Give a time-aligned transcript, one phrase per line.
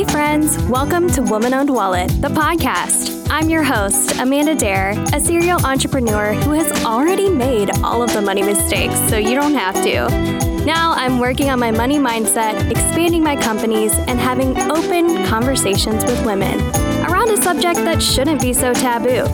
[0.00, 3.28] Hey, friends, welcome to Woman Owned Wallet, the podcast.
[3.28, 8.22] I'm your host, Amanda Dare, a serial entrepreneur who has already made all of the
[8.22, 10.64] money mistakes, so you don't have to.
[10.64, 16.24] Now I'm working on my money mindset, expanding my companies, and having open conversations with
[16.24, 16.58] women
[17.04, 19.28] around a subject that shouldn't be so taboo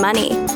[0.00, 0.55] money.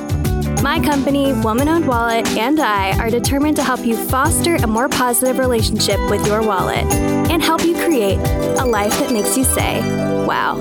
[0.63, 4.91] My company, Woman Owned Wallet, and I are determined to help you foster a more
[4.91, 6.85] positive relationship with your wallet
[7.31, 9.81] and help you create a life that makes you say,
[10.27, 10.57] wow.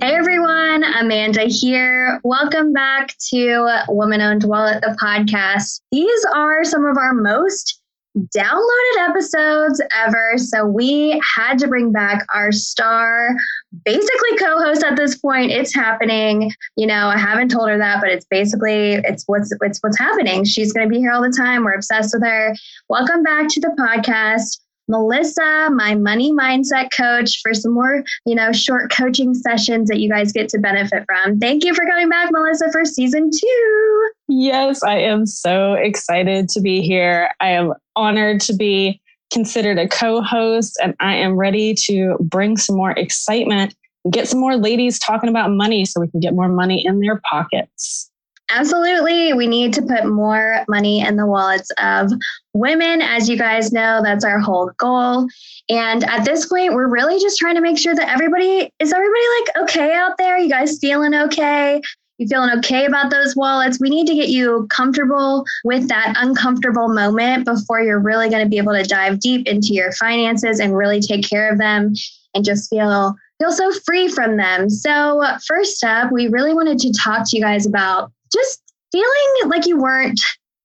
[0.00, 2.20] Hey everyone, Amanda here.
[2.22, 5.80] Welcome back to Woman Owned Wallet, the podcast.
[5.90, 7.81] These are some of our most
[8.16, 10.34] downloaded episodes ever.
[10.36, 13.30] So we had to bring back our star,
[13.84, 15.50] basically co-host at this point.
[15.50, 16.52] It's happening.
[16.76, 20.44] You know, I haven't told her that, but it's basically it's what's it's what's happening.
[20.44, 21.64] She's going to be here all the time.
[21.64, 22.54] We're obsessed with her.
[22.88, 24.58] Welcome back to the podcast.
[24.88, 30.10] Melissa, my money mindset coach, for some more, you know, short coaching sessions that you
[30.10, 31.38] guys get to benefit from.
[31.38, 34.10] Thank you for coming back, Melissa, for season two.
[34.34, 37.30] Yes, I am so excited to be here.
[37.40, 39.00] I am honored to be
[39.32, 43.74] considered a co host, and I am ready to bring some more excitement
[44.10, 47.20] get some more ladies talking about money so we can get more money in their
[47.30, 48.10] pockets.
[48.50, 49.32] Absolutely.
[49.32, 52.10] We need to put more money in the wallets of
[52.52, 53.00] women.
[53.00, 55.26] As you guys know, that's our whole goal.
[55.70, 59.24] And at this point, we're really just trying to make sure that everybody is everybody
[59.38, 60.36] like okay out there?
[60.36, 61.80] You guys feeling okay?
[62.22, 63.80] You feeling okay about those wallets?
[63.80, 68.48] We need to get you comfortable with that uncomfortable moment before you're really going to
[68.48, 71.94] be able to dive deep into your finances and really take care of them
[72.32, 74.70] and just feel feel so free from them.
[74.70, 79.66] So, first up, we really wanted to talk to you guys about just feeling like
[79.66, 80.20] you weren't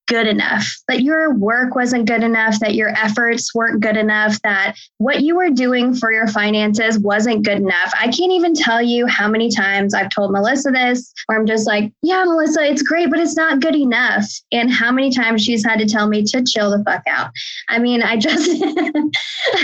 [0.07, 4.75] good enough, that your work wasn't good enough, that your efforts weren't good enough, that
[4.97, 7.93] what you were doing for your finances wasn't good enough.
[7.99, 11.67] I can't even tell you how many times I've told Melissa this, where I'm just
[11.67, 14.25] like, yeah, Melissa, it's great, but it's not good enough.
[14.51, 17.31] And how many times she's had to tell me to chill the fuck out.
[17.69, 18.49] I mean, I just,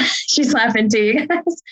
[0.30, 1.64] she's laughing too, you guys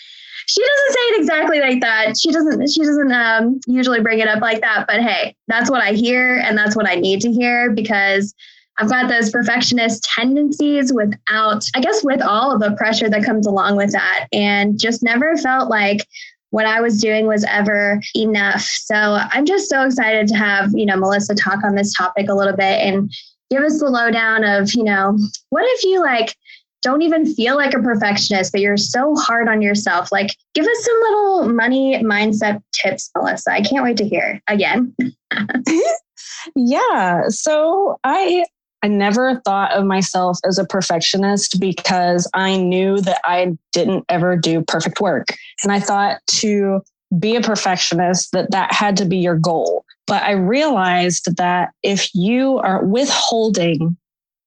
[0.46, 2.18] she doesn't say it exactly like that.
[2.18, 2.70] She doesn't.
[2.70, 4.86] She doesn't um, usually bring it up like that.
[4.86, 8.34] But hey, that's what I hear, and that's what I need to hear because
[8.78, 13.46] I've got those perfectionist tendencies without, I guess, with all of the pressure that comes
[13.46, 16.06] along with that, and just never felt like
[16.50, 18.60] what I was doing was ever enough.
[18.60, 22.34] So I'm just so excited to have you know Melissa talk on this topic a
[22.34, 23.12] little bit and
[23.50, 25.18] give us the lowdown of you know
[25.50, 26.34] what if you like
[26.82, 30.10] don't even feel like a perfectionist, but you're so hard on yourself.
[30.10, 33.52] Like, give us some little money mindset tips, Melissa.
[33.52, 34.94] I can't wait to hear again.
[36.56, 37.28] yeah.
[37.28, 38.44] So I
[38.82, 44.36] I never thought of myself as a perfectionist because I knew that I didn't ever
[44.36, 45.28] do perfect work.
[45.62, 46.82] And I thought to
[47.18, 49.84] be a perfectionist that that had to be your goal.
[50.06, 53.96] But I realized that if you are withholding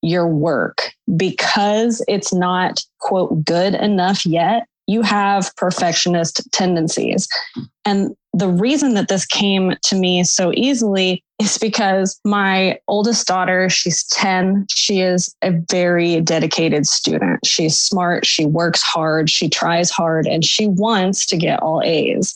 [0.01, 7.27] your work because it's not, quote, good enough yet, you have perfectionist tendencies.
[7.85, 13.69] And the reason that this came to me so easily is because my oldest daughter,
[13.69, 14.67] she's 10.
[14.69, 17.45] She is a very dedicated student.
[17.45, 18.25] She's smart.
[18.25, 19.29] She works hard.
[19.29, 22.35] She tries hard and she wants to get all A's.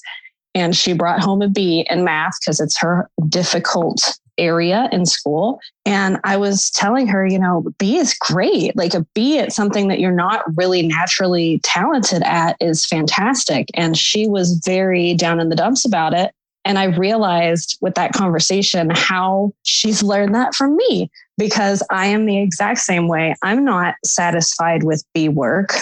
[0.56, 5.60] And she brought home a B in math because it's her difficult area in school.
[5.86, 8.76] And I was telling her, you know, B is great.
[8.76, 13.68] Like a B at something that you're not really naturally talented at is fantastic.
[13.74, 16.34] And she was very down in the dumps about it.
[16.66, 22.26] And I realized with that conversation how she's learned that from me because I am
[22.26, 23.36] the exact same way.
[23.44, 25.74] I'm not satisfied with B work.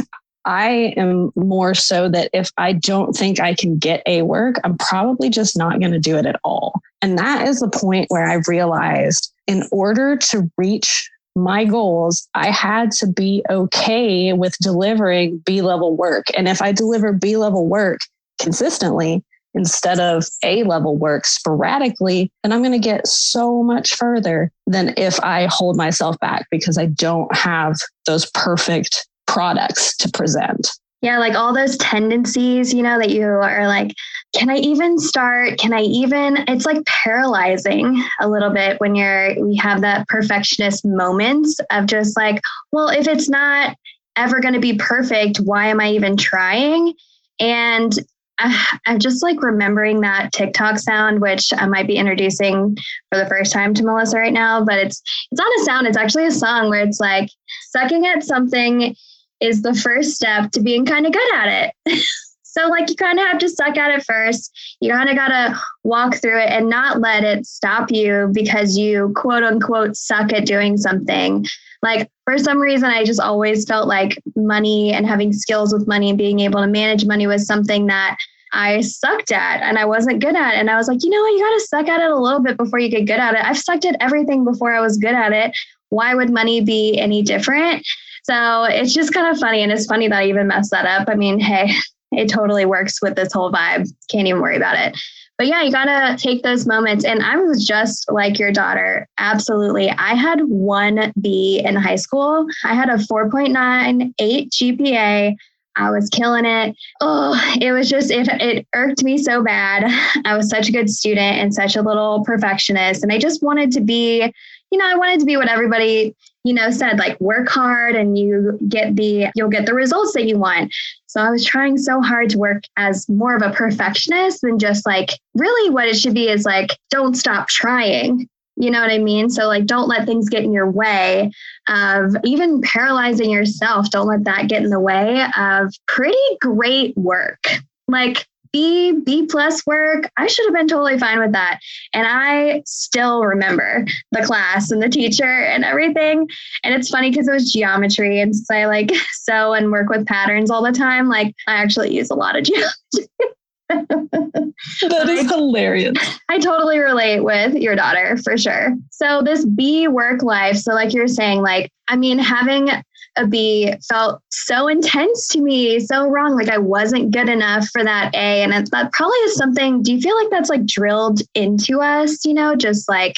[0.45, 4.77] I am more so that if I don't think I can get a work, I'm
[4.77, 6.81] probably just not going to do it at all.
[7.01, 12.49] And that is the point where I realized in order to reach my goals, I
[12.49, 16.25] had to be okay with delivering B level work.
[16.35, 17.99] And if I deliver B level work
[18.41, 19.23] consistently
[19.53, 24.93] instead of A level work sporadically, then I'm going to get so much further than
[24.97, 27.75] if I hold myself back because I don't have
[28.05, 30.69] those perfect products to present.
[31.01, 33.93] Yeah, like all those tendencies, you know, that you are like,
[34.35, 35.59] can I even start?
[35.59, 36.37] Can I even?
[36.47, 42.17] It's like paralyzing a little bit when you're, we have that perfectionist moments of just
[42.17, 42.41] like,
[42.71, 43.75] well, if it's not
[44.15, 46.93] ever going to be perfect, why am I even trying?
[47.39, 47.93] And
[48.39, 52.75] uh, I'm just like remembering that TikTok sound, which I might be introducing
[53.11, 54.63] for the first time to Melissa right now.
[54.63, 55.01] But it's
[55.31, 57.29] it's not a sound; it's actually a song where it's like
[57.69, 58.95] sucking at something
[59.39, 62.03] is the first step to being kind of good at it.
[62.43, 64.51] so, like, you kind of have to suck at it first.
[64.81, 68.77] You kind of got to walk through it and not let it stop you because
[68.77, 71.45] you quote unquote suck at doing something.
[71.83, 76.09] Like, for some reason, I just always felt like money and having skills with money
[76.09, 78.17] and being able to manage money was something that
[78.53, 80.55] I sucked at and I wasn't good at.
[80.55, 81.33] And I was like, you know what?
[81.33, 83.43] You got to suck at it a little bit before you get good at it.
[83.43, 85.51] I've sucked at everything before I was good at it.
[85.89, 87.85] Why would money be any different?
[88.29, 89.63] So it's just kind of funny.
[89.63, 91.07] And it's funny that I even messed that up.
[91.09, 91.71] I mean, hey,
[92.11, 93.89] it totally works with this whole vibe.
[94.11, 94.97] Can't even worry about it.
[95.37, 97.05] But yeah, you got to take those moments.
[97.05, 99.07] And I was just like your daughter.
[99.19, 99.89] Absolutely.
[99.91, 104.15] I had one B in high school, I had a 4.98
[104.49, 105.35] GPA.
[105.79, 106.75] I was killing it.
[107.01, 109.85] Oh, it was just, it, it irked me so bad.
[110.25, 113.03] I was such a good student and such a little perfectionist.
[113.03, 114.33] And I just wanted to be,
[114.71, 116.15] you know, I wanted to be what everybody,
[116.47, 120.27] you know, said, like work hard and you get the, you'll get the results that
[120.27, 120.73] you want.
[121.07, 124.85] So I was trying so hard to work as more of a perfectionist than just
[124.85, 128.29] like, really what it should be is like, don't stop trying.
[128.55, 129.29] You know what I mean?
[129.29, 131.31] So, like, don't let things get in your way
[131.67, 133.91] of even paralyzing yourself.
[133.91, 137.43] Don't let that get in the way of pretty great work.
[137.89, 138.25] Like,
[138.57, 141.59] B, B plus work, I should have been totally fine with that.
[141.93, 146.27] And I still remember the class and the teacher and everything.
[146.63, 148.19] And it's funny because it was geometry.
[148.19, 151.93] And since I like sew and work with patterns all the time, like I actually
[151.93, 153.35] use a lot of geometry.
[153.69, 155.97] that is hilarious.
[156.29, 158.75] I totally relate with your daughter for sure.
[158.91, 162.69] So this B work life, so like you're saying, like, I mean, having
[163.17, 166.35] a B felt so intense to me, so wrong.
[166.35, 168.43] Like I wasn't good enough for that A.
[168.43, 172.23] And it, that probably is something, do you feel like that's like drilled into us,
[172.25, 173.15] you know, just like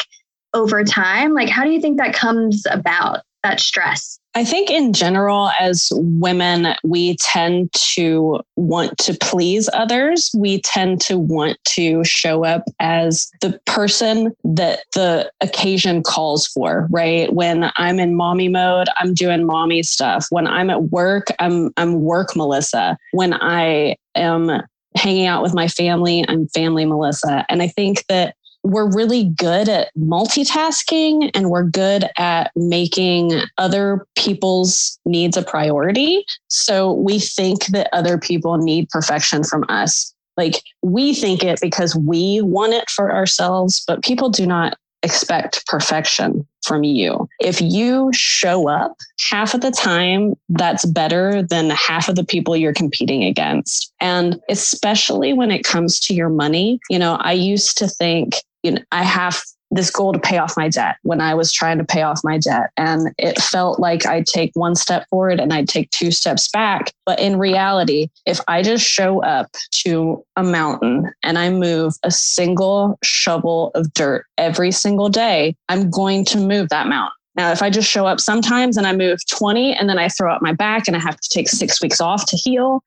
[0.53, 1.33] over time?
[1.33, 4.18] Like, how do you think that comes about, that stress?
[4.35, 10.29] I think in general, as women, we tend to want to please others.
[10.37, 16.87] We tend to want to show up as the person that the occasion calls for,
[16.91, 17.33] right?
[17.33, 20.27] When I'm in mommy mode, I'm doing mommy stuff.
[20.29, 22.97] When I'm at work, I'm I'm work Melissa.
[23.13, 24.61] When I am
[24.95, 27.45] hanging out with my family, I'm family Melissa.
[27.49, 34.05] And I think that we're really good at multitasking and we're good at making other
[34.17, 36.25] people's needs a priority.
[36.47, 40.13] So we think that other people need perfection from us.
[40.37, 45.65] Like we think it because we want it for ourselves, but people do not expect
[45.67, 47.27] perfection from you.
[47.39, 48.95] If you show up
[49.29, 53.93] half of the time, that's better than half of the people you're competing against.
[54.01, 58.71] And especially when it comes to your money, you know, I used to think you
[58.71, 59.41] know, I have
[59.71, 62.39] this goal to pay off my debt when I was trying to pay off my
[62.39, 62.71] debt.
[62.75, 66.91] And it felt like I'd take one step forward and I'd take two steps back.
[67.05, 69.51] But in reality, if I just show up
[69.83, 75.89] to a mountain and I move a single shovel of dirt every single day, I'm
[75.91, 77.13] going to move that mountain.
[77.35, 80.33] Now, if I just show up sometimes and I move 20 and then I throw
[80.33, 82.83] out my back and I have to take six weeks off to heal,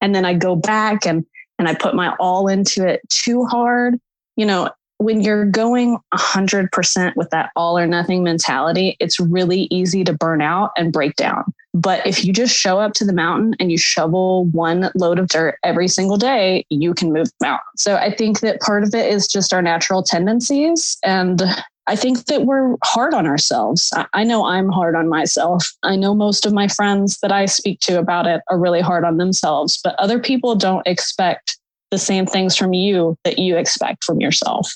[0.00, 1.24] and then I go back and
[1.58, 3.98] and I put my all into it too hard,
[4.36, 4.68] you know,
[4.98, 10.40] when you're going 100% with that all or nothing mentality, it's really easy to burn
[10.40, 11.44] out and break down.
[11.74, 15.28] But if you just show up to the mountain and you shovel one load of
[15.28, 17.66] dirt every single day, you can move the mountain.
[17.76, 20.96] So I think that part of it is just our natural tendencies.
[21.04, 21.42] And
[21.86, 23.92] I think that we're hard on ourselves.
[24.12, 25.68] I know I'm hard on myself.
[25.82, 29.04] I know most of my friends that I speak to about it are really hard
[29.04, 31.58] on themselves, but other people don't expect
[31.90, 34.72] the same things from you that you expect from yourself.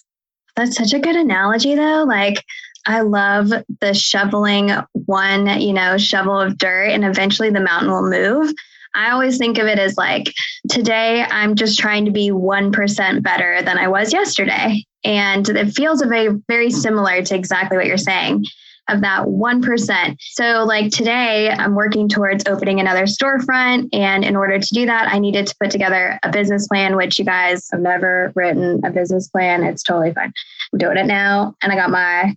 [0.58, 2.02] That's such a good analogy, though.
[2.02, 2.44] Like,
[2.84, 4.72] I love the shoveling
[5.06, 8.52] one, you know, shovel of dirt and eventually the mountain will move.
[8.92, 10.34] I always think of it as like
[10.68, 14.84] today I'm just trying to be 1% better than I was yesterday.
[15.04, 18.44] And it feels very, very similar to exactly what you're saying
[18.88, 20.16] of that 1%.
[20.20, 23.88] So, like today, I'm working towards opening another storefront.
[23.92, 27.18] And in order to do that, I needed to put together a business plan, which
[27.18, 29.62] you guys have never written a business plan.
[29.62, 30.32] It's totally fine.
[30.72, 31.54] I'm doing it now.
[31.62, 32.34] And I got my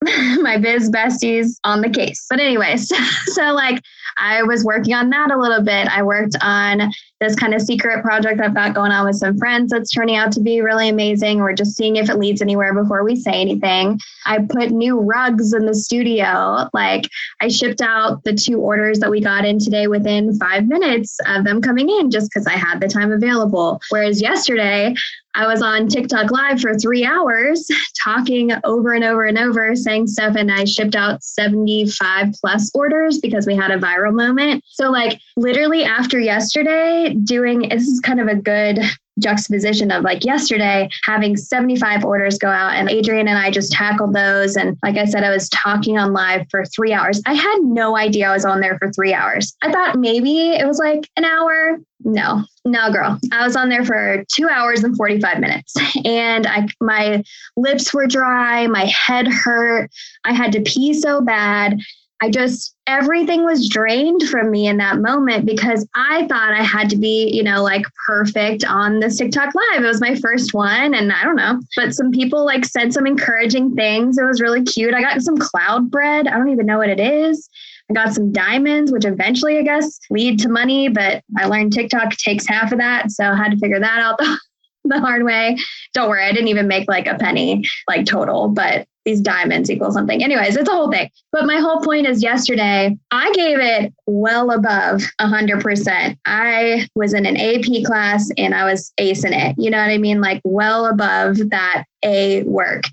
[0.40, 2.26] my biz besties on the case.
[2.30, 2.92] But anyways,
[3.34, 3.82] so like
[4.16, 5.88] I was working on that a little bit.
[5.88, 9.70] I worked on this kind of secret project I've got going on with some friends
[9.70, 11.38] that's turning out to be really amazing.
[11.38, 13.98] We're just seeing if it leads anywhere before we say anything.
[14.26, 16.68] I put new rugs in the studio.
[16.72, 17.08] Like
[17.40, 21.44] I shipped out the two orders that we got in today within five minutes of
[21.44, 23.80] them coming in just because I had the time available.
[23.90, 24.94] Whereas yesterday,
[25.38, 27.64] I was on TikTok live for three hours
[28.04, 30.34] talking over and over and over, saying stuff.
[30.36, 34.64] And I shipped out 75 plus orders because we had a viral moment.
[34.66, 38.80] So, like, literally after yesterday, doing this is kind of a good
[39.18, 44.14] juxtaposition of like yesterday having 75 orders go out and Adrian and I just tackled
[44.14, 44.56] those.
[44.56, 47.20] And like I said, I was talking on live for three hours.
[47.26, 49.56] I had no idea I was on there for three hours.
[49.62, 51.78] I thought maybe it was like an hour.
[52.04, 53.18] No, no, girl.
[53.32, 55.74] I was on there for two hours and 45 minutes.
[56.04, 57.24] And I my
[57.56, 59.90] lips were dry, my head hurt.
[60.24, 61.78] I had to pee so bad.
[62.20, 66.90] I just, everything was drained from me in that moment because I thought I had
[66.90, 69.84] to be, you know, like perfect on this TikTok live.
[69.84, 70.94] It was my first one.
[70.94, 74.18] And I don't know, but some people like said some encouraging things.
[74.18, 74.94] It was really cute.
[74.94, 76.26] I got some cloud bread.
[76.26, 77.48] I don't even know what it is.
[77.90, 82.10] I got some diamonds, which eventually, I guess, lead to money, but I learned TikTok
[82.16, 83.10] takes half of that.
[83.12, 84.38] So I had to figure that out the,
[84.84, 85.56] the hard way.
[85.94, 89.90] Don't worry, I didn't even make like a penny, like total, but these diamonds equal
[89.90, 90.22] something.
[90.22, 91.08] Anyways, it's a whole thing.
[91.32, 96.18] But my whole point is yesterday, I gave it well above 100%.
[96.26, 99.54] I was in an AP class and I was acing it.
[99.56, 100.20] You know what I mean?
[100.20, 102.84] Like well above that A work.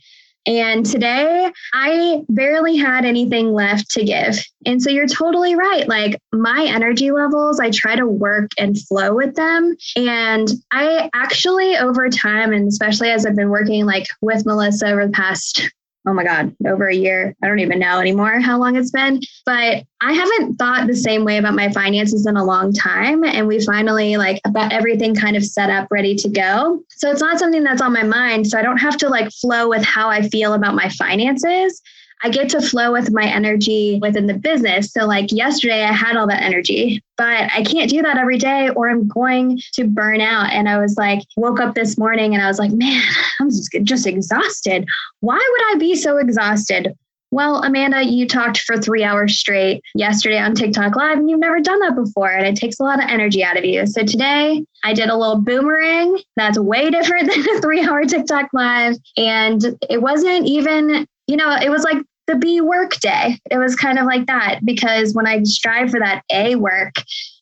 [0.48, 4.38] And today I barely had anything left to give.
[4.66, 5.88] And so you're totally right.
[5.88, 9.76] Like my energy levels, I try to work and flow with them.
[9.96, 15.08] And I actually, over time, and especially as I've been working like with Melissa over
[15.08, 15.70] the past
[16.08, 17.36] oh my God, over a year.
[17.44, 19.22] I don't even know anymore how long it's been.
[19.46, 23.24] But I haven't thought the same way about my finances in a long time.
[23.24, 26.84] And we finally like about everything kind of set up, ready to go.
[26.90, 28.48] So it's not something that's on my mind.
[28.48, 31.82] So I don't have to like flow with how I feel about my finances.
[32.24, 34.92] I get to flow with my energy within the business.
[34.92, 38.70] So, like yesterday, I had all that energy, but I can't do that every day
[38.70, 40.52] or I'm going to burn out.
[40.52, 43.02] And I was like, woke up this morning and I was like, man,
[43.40, 44.88] I'm just, just exhausted.
[45.20, 46.96] Why would I be so exhausted?
[47.36, 51.60] Well, Amanda, you talked for three hours straight yesterday on TikTok Live, and you've never
[51.60, 52.30] done that before.
[52.30, 53.86] And it takes a lot of energy out of you.
[53.88, 56.18] So today I did a little boomerang.
[56.38, 58.96] That's way different than a three hour TikTok Live.
[59.18, 63.40] And it wasn't even, you know, it was like the B work day.
[63.52, 66.96] It was kind of like that because when I strive for that A work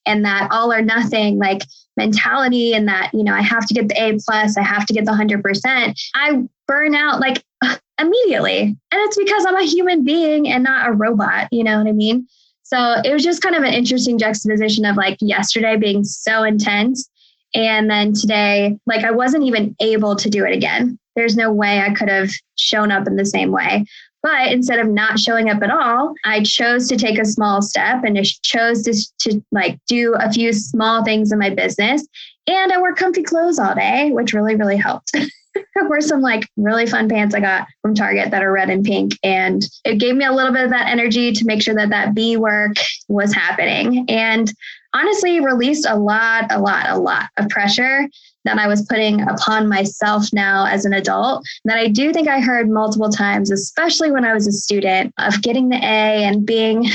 [0.05, 1.63] and that all or nothing like
[1.95, 4.93] mentality and that, you know, I have to get the A plus, I have to
[4.93, 7.43] get the 100%, I burn out like
[7.99, 8.61] immediately.
[8.61, 11.93] And it's because I'm a human being and not a robot, you know what I
[11.93, 12.27] mean?
[12.63, 17.07] So it was just kind of an interesting juxtaposition of like yesterday being so intense.
[17.55, 20.97] And then today, like I wasn't even able to do it again.
[21.15, 23.85] There's no way I could have shown up in the same way.
[24.23, 28.03] But instead of not showing up at all, I chose to take a small step
[28.05, 28.93] and just chose to,
[29.29, 32.07] to like do a few small things in my business.
[32.47, 35.11] And I wore comfy clothes all day, which really, really helped.
[35.77, 38.83] I wore some like really fun pants I got from Target that are red and
[38.83, 39.17] pink.
[39.23, 42.13] And it gave me a little bit of that energy to make sure that that
[42.13, 42.75] B work
[43.07, 44.05] was happening.
[44.09, 44.51] And
[44.93, 48.07] honestly, released a lot, a lot, a lot of pressure
[48.45, 52.41] that I was putting upon myself now as an adult that I do think I
[52.41, 56.87] heard multiple times, especially when I was a student, of getting the A and being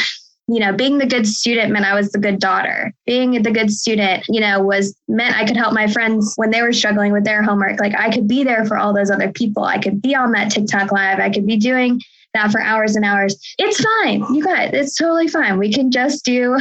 [0.49, 2.93] you know, being the good student meant I was the good daughter.
[3.07, 6.63] Being the good student, you know, was meant I could help my friends when they
[6.63, 7.79] were struggling with their homework.
[7.81, 9.65] Like I could be there for all those other people.
[9.65, 11.19] I could be on that TikTok live.
[11.19, 12.01] I could be doing
[12.33, 13.37] that for hours and hours.
[13.59, 14.25] It's fine.
[14.35, 15.59] You guys, it's totally fine.
[15.59, 16.59] We can just do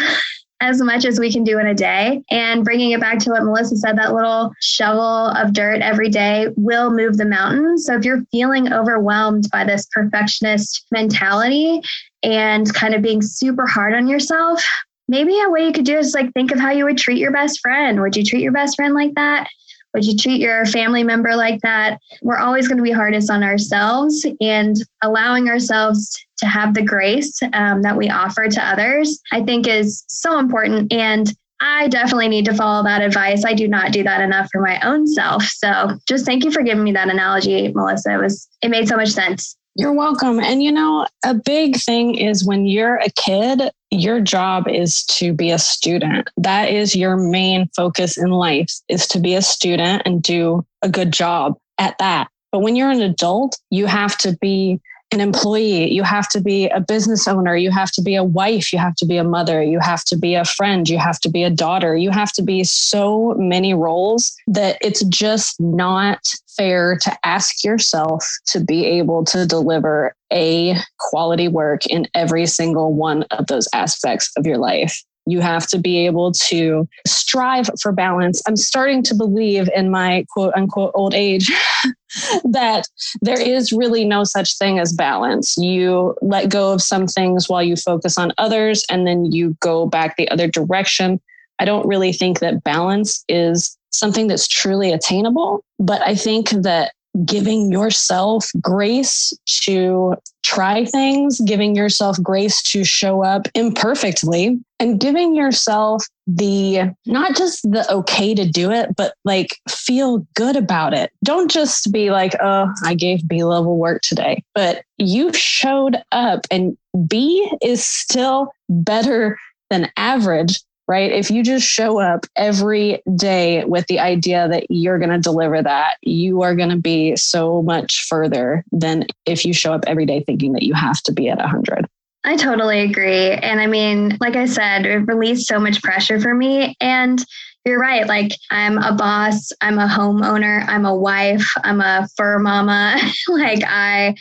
[0.60, 2.24] as much as we can do in a day.
[2.30, 6.48] And bringing it back to what Melissa said, that little shovel of dirt every day
[6.56, 7.78] will move the mountain.
[7.78, 11.82] So if you're feeling overwhelmed by this perfectionist mentality
[12.24, 14.64] and kind of being super hard on yourself,
[15.08, 17.32] maybe a way you could do is like think of how you would treat your
[17.32, 18.02] best friend.
[18.02, 19.48] Would you treat your best friend like that?
[19.94, 22.00] Would you treat your family member like that?
[22.22, 27.40] We're always going to be hardest on ourselves and allowing ourselves to have the grace
[27.54, 30.94] um, that we offer to others, I think is so important.
[30.94, 33.44] And I definitely need to follow that advice.
[33.44, 35.44] I do not do that enough for my own self.
[35.44, 38.14] So just thank you for giving me that analogy, Melissa.
[38.14, 39.56] It was it made so much sense.
[39.76, 40.40] You're welcome.
[40.40, 45.34] And you know, a big thing is when you're a kid, your job is to
[45.34, 46.30] be a student.
[46.36, 50.90] That is your main focus in life is to be a student and do a
[50.90, 52.28] good job at that.
[52.52, 54.80] But when you're an adult, you have to be
[55.12, 58.74] an employee, you have to be a business owner, you have to be a wife,
[58.74, 61.30] you have to be a mother, you have to be a friend, you have to
[61.30, 66.98] be a daughter, you have to be so many roles that it's just not fair
[67.02, 73.24] to ask yourself to be able to deliver a quality work in every single one
[73.32, 75.04] of those aspects of your life.
[75.28, 78.42] You have to be able to strive for balance.
[78.48, 81.52] I'm starting to believe in my quote unquote old age
[82.44, 82.88] that
[83.22, 85.58] there is really no such thing as balance.
[85.58, 89.86] You let go of some things while you focus on others, and then you go
[89.86, 91.20] back the other direction.
[91.60, 96.94] I don't really think that balance is something that's truly attainable, but I think that
[97.26, 99.34] giving yourself grace
[99.64, 107.36] to try things, giving yourself grace to show up imperfectly, and giving yourself the not
[107.36, 111.12] just the okay to do it, but like feel good about it.
[111.24, 116.42] Don't just be like, oh, I gave B level work today, but you showed up
[116.52, 119.38] and B is still better
[119.70, 121.12] than average right?
[121.12, 125.62] If you just show up every day with the idea that you're going to deliver
[125.62, 130.06] that, you are going to be so much further than if you show up every
[130.06, 131.88] day thinking that you have to be at 100.
[132.24, 133.32] I totally agree.
[133.32, 136.76] And I mean, like I said, it released so much pressure for me.
[136.82, 137.24] And
[137.66, 138.08] you're right.
[138.08, 142.98] Like, I'm a boss, I'm a homeowner, I'm a wife, I'm a fur mama.
[143.28, 144.16] like, I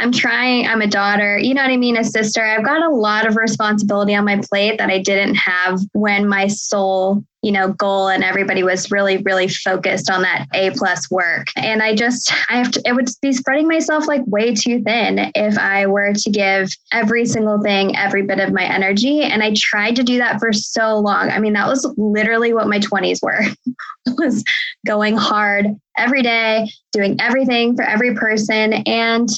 [0.00, 1.98] I'm trying, I'm a daughter, you know what I mean?
[1.98, 2.42] A sister.
[2.42, 6.46] I've got a lot of responsibility on my plate that I didn't have when my
[6.46, 11.48] sole, you know, goal and everybody was really, really focused on that A plus work.
[11.56, 15.30] And I just, I have to, it would be spreading myself like way too thin
[15.34, 19.20] if I were to give every single thing, every bit of my energy.
[19.22, 21.30] And I tried to do that for so long.
[21.30, 23.42] I mean, that was literally what my 20s were.
[24.16, 24.42] was
[24.86, 25.66] going hard
[25.96, 28.72] every day, doing everything for every person.
[28.72, 29.28] And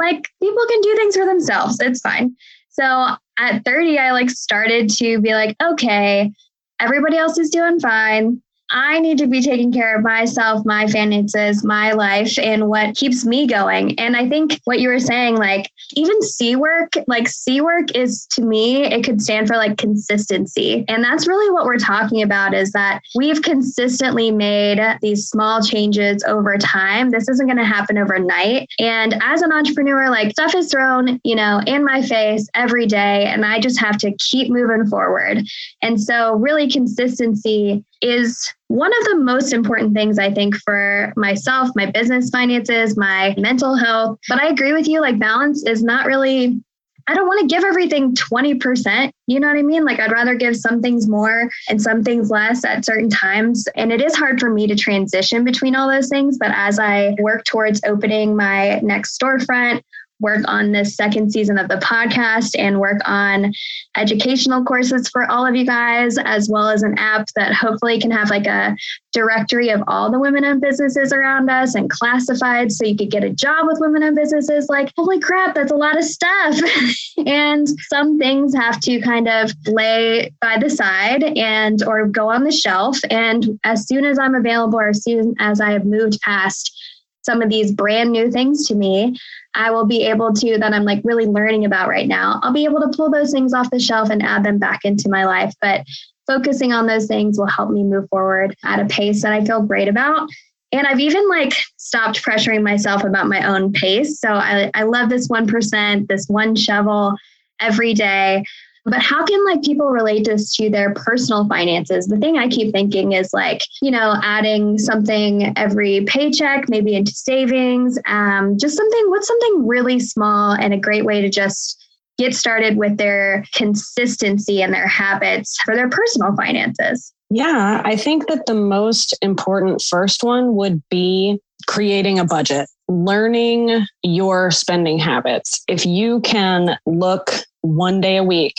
[0.00, 1.78] like people can do things for themselves.
[1.80, 2.34] It's fine.
[2.68, 6.32] So at 30, I like started to be like, okay,
[6.80, 8.40] everybody else is doing fine.
[8.70, 13.24] I need to be taking care of myself, my finances, my life, and what keeps
[13.24, 13.98] me going.
[13.98, 18.26] And I think what you were saying, like even C work, like C work is
[18.32, 20.84] to me, it could stand for like consistency.
[20.88, 26.22] And that's really what we're talking about is that we've consistently made these small changes
[26.24, 27.10] over time.
[27.10, 28.68] This isn't going to happen overnight.
[28.78, 33.24] And as an entrepreneur, like stuff is thrown, you know, in my face every day.
[33.26, 35.42] And I just have to keep moving forward.
[35.80, 41.70] And so, really, consistency is one of the most important things I think for myself,
[41.74, 44.18] my business finances, my mental health.
[44.28, 46.60] But I agree with you, like balance is not really,
[47.08, 49.10] I don't want to give everything 20%.
[49.26, 49.84] You know what I mean?
[49.84, 53.66] Like I'd rather give some things more and some things less at certain times.
[53.74, 56.36] And it is hard for me to transition between all those things.
[56.38, 59.82] But as I work towards opening my next storefront,
[60.20, 63.52] work on this second season of the podcast and work on
[63.96, 68.10] educational courses for all of you guys, as well as an app that hopefully can
[68.10, 68.76] have like a
[69.12, 73.24] directory of all the women owned businesses around us and classified so you could get
[73.24, 74.68] a job with women owned businesses.
[74.68, 76.58] Like, holy crap, that's a lot of stuff.
[77.26, 82.44] and some things have to kind of lay by the side and or go on
[82.44, 82.98] the shelf.
[83.10, 86.74] And as soon as I'm available or as soon as I have moved past
[87.22, 89.14] some of these brand new things to me,
[89.54, 92.64] I will be able to, that I'm like really learning about right now, I'll be
[92.64, 95.54] able to pull those things off the shelf and add them back into my life.
[95.60, 95.84] But
[96.26, 99.62] focusing on those things will help me move forward at a pace that I feel
[99.62, 100.28] great about.
[100.70, 104.20] And I've even like stopped pressuring myself about my own pace.
[104.20, 107.14] So I, I love this 1%, this one shovel
[107.60, 108.44] every day.
[108.84, 112.06] But how can like people relate this to their personal finances?
[112.06, 117.12] The thing I keep thinking is like, you know, adding something every paycheck, maybe into
[117.12, 121.84] savings, um, just something, what's something really small and a great way to just
[122.18, 127.12] get started with their consistency and their habits for their personal finances?
[127.30, 133.86] Yeah, I think that the most important first one would be creating a budget, learning
[134.02, 135.62] your spending habits.
[135.68, 137.30] If you can look
[137.62, 138.54] one day a week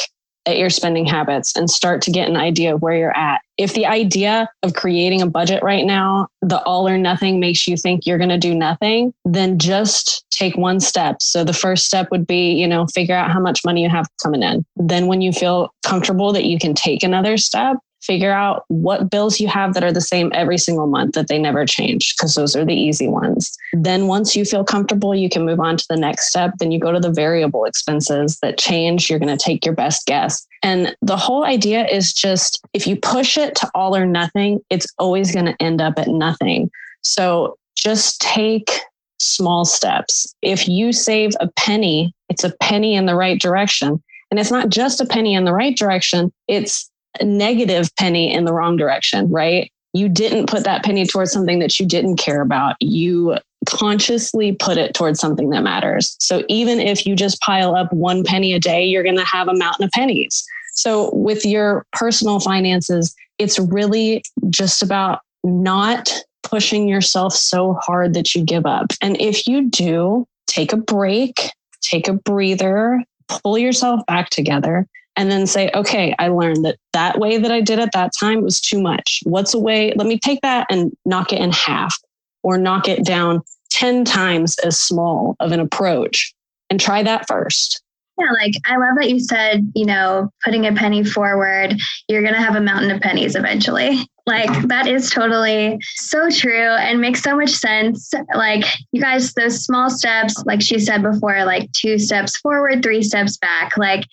[0.46, 3.42] at your spending habits and start to get an idea of where you're at.
[3.58, 7.78] If the idea of creating a budget right now, the all or nothing makes you
[7.78, 11.22] think you're going to do nothing, then just take one step.
[11.22, 14.08] So the first step would be, you know, figure out how much money you have
[14.24, 14.66] coming in.
[14.76, 19.40] Then when you feel comfortable that you can take another step, figure out what bills
[19.40, 22.56] you have that are the same every single month that they never change because those
[22.56, 23.56] are the easy ones.
[23.74, 26.54] Then once you feel comfortable you can move on to the next step.
[26.60, 29.10] Then you go to the variable expenses that change.
[29.10, 30.46] You're going to take your best guess.
[30.64, 34.88] And the whole idea is just if you push it to all or nothing it's
[34.98, 36.70] always going to end up at nothing.
[37.02, 38.80] So just take
[39.20, 40.34] small steps.
[40.42, 44.02] If you save a penny it's a penny in the right direction.
[44.32, 46.89] And it's not just a penny in the right direction it's
[47.22, 49.72] negative penny in the wrong direction, right?
[49.94, 52.76] You didn't put that penny towards something that you didn't care about.
[52.80, 56.16] You consciously put it towards something that matters.
[56.20, 59.48] So even if you just pile up one penny a day, you're going to have
[59.48, 60.46] a mountain of pennies.
[60.74, 66.10] So, with your personal finances, it's really just about not
[66.44, 68.94] pushing yourself so hard that you give up.
[69.02, 74.88] And if you do, take a break, take a breather, pull yourself back together,
[75.20, 78.42] and then say, okay, I learned that that way that I did at that time
[78.42, 79.20] was too much.
[79.26, 79.92] What's a way?
[79.98, 81.94] Let me take that and knock it in half
[82.42, 86.34] or knock it down 10 times as small of an approach
[86.70, 87.84] and try that first.
[88.18, 91.78] Yeah, like I love that you said, you know, putting a penny forward,
[92.08, 94.00] you're going to have a mountain of pennies eventually.
[94.26, 98.10] Like that is totally so true and makes so much sense.
[98.34, 103.04] Like you guys, those small steps, like she said before, like two steps forward, three
[103.04, 103.76] steps back.
[103.76, 104.06] Like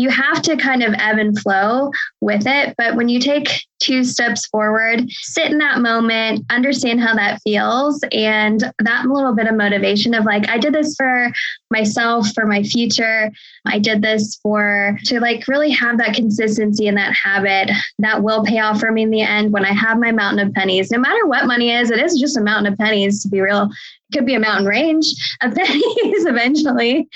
[0.00, 2.74] you have to kind of ebb and flow with it.
[2.78, 8.02] But when you take two steps forward, sit in that moment, understand how that feels,
[8.12, 11.32] and that little bit of motivation of like, I did this for
[11.70, 13.30] myself, for my future.
[13.66, 18.44] I did this for to like really have that consistency and that habit that will
[18.44, 20.90] pay off for me in the end when I have my mountain of pennies.
[20.90, 23.70] No matter what money is, it is just a mountain of pennies to be real.
[24.10, 25.06] It could be a mountain range
[25.42, 27.08] of pennies eventually.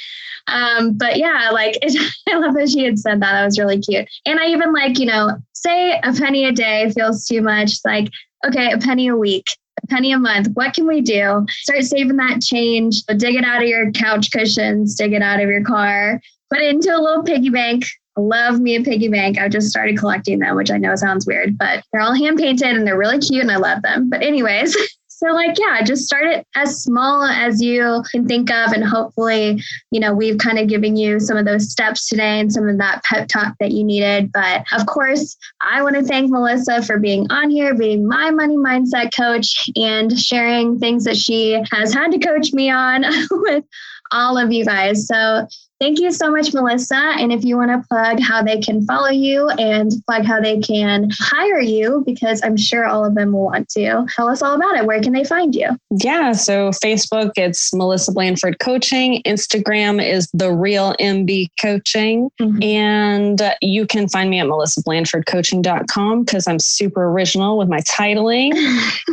[0.46, 1.96] Um, but yeah, like it,
[2.29, 3.33] I love that she had said that.
[3.33, 4.09] That was really cute.
[4.27, 7.79] And I even like, you know, say a penny a day feels too much.
[7.85, 8.11] Like,
[8.46, 9.46] okay, a penny a week,
[9.83, 10.48] a penny a month.
[10.55, 11.46] What can we do?
[11.48, 15.48] Start saving that change, dig it out of your couch cushions, dig it out of
[15.48, 16.20] your car,
[16.53, 17.85] put it into a little piggy bank.
[18.16, 19.38] love me a piggy bank.
[19.38, 22.77] I've just started collecting them, which I know sounds weird, but they're all hand painted
[22.77, 24.09] and they're really cute and I love them.
[24.09, 24.77] But, anyways,
[25.25, 28.73] So, like, yeah, just start it as small as you can think of.
[28.73, 32.53] And hopefully, you know, we've kind of given you some of those steps today and
[32.53, 34.31] some of that pep talk that you needed.
[34.33, 38.57] But of course, I want to thank Melissa for being on here, being my money
[38.57, 43.65] mindset coach, and sharing things that she has had to coach me on with
[44.13, 45.07] all of you guys.
[45.07, 45.47] So
[45.81, 46.95] Thank you so much, Melissa.
[47.19, 50.61] And if you want to plug how they can follow you and plug how they
[50.61, 54.55] can hire you, because I'm sure all of them will want to, tell us all
[54.55, 54.87] about it.
[54.87, 55.71] Where can they find you?
[55.91, 56.33] Yeah.
[56.33, 59.21] So Facebook, it's Melissa Blanford Coaching.
[59.27, 62.31] Instagram is The Real MB Coaching.
[62.41, 62.63] Mm-hmm.
[62.63, 68.53] And you can find me at melissablanfordcoaching.com because I'm super original with my titling.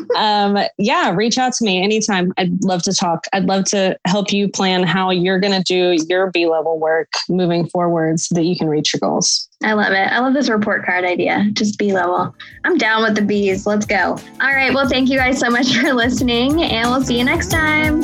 [0.15, 2.31] um, yeah, reach out to me anytime.
[2.37, 3.25] I'd love to talk.
[3.33, 7.11] I'd love to help you plan how you're going to do your B level work
[7.29, 9.47] moving forward so that you can reach your goals.
[9.63, 10.11] I love it.
[10.11, 11.49] I love this report card idea.
[11.53, 12.35] Just B level.
[12.63, 13.65] I'm down with the B's.
[13.65, 14.17] Let's go.
[14.41, 14.73] All right.
[14.73, 18.01] Well, thank you guys so much for listening, and we'll see you next time.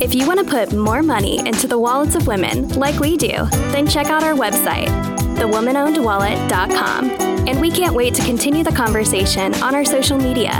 [0.00, 3.46] If you want to put more money into the wallets of women like we do,
[3.72, 4.88] then check out our website,
[5.36, 7.39] thewomanownedwallet.com.
[7.50, 10.52] And we can't wait to continue the conversation on our social media.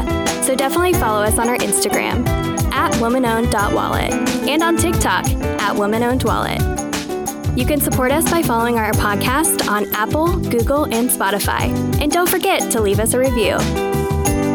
[0.43, 2.27] So definitely follow us on our Instagram
[2.73, 4.11] at womanowned.wallet
[4.49, 7.57] and on TikTok at womanownedwallet.
[7.57, 11.71] You can support us by following our podcast on Apple, Google, and Spotify.
[12.03, 13.57] And don't forget to leave us a review.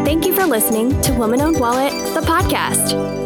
[0.04, 3.25] Thank you for listening to Woman Owned Wallet, the podcast.